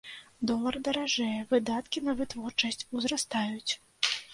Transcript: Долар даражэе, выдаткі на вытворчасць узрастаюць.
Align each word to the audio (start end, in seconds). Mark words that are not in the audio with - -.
Долар 0.51 0.77
даражэе, 0.87 1.37
выдаткі 1.53 2.05
на 2.09 2.19
вытворчасць 2.25 2.85
узрастаюць. 3.01 3.73